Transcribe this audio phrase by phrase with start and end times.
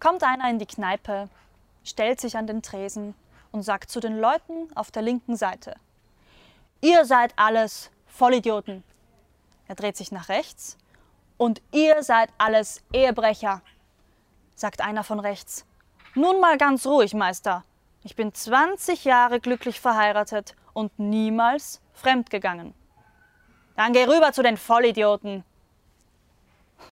[0.00, 1.28] kommt einer in die Kneipe,
[1.84, 3.14] stellt sich an den Tresen
[3.52, 5.74] und sagt zu den Leuten auf der linken Seite,
[6.80, 8.84] ihr seid alles Vollidioten.
[9.66, 10.76] Er dreht sich nach rechts
[11.36, 13.62] und ihr seid alles Ehebrecher,
[14.54, 15.64] sagt einer von rechts.
[16.14, 17.64] Nun mal ganz ruhig, Meister.
[18.02, 22.74] Ich bin 20 Jahre glücklich verheiratet und niemals fremdgegangen.
[23.76, 25.44] Dann geh rüber zu den Vollidioten,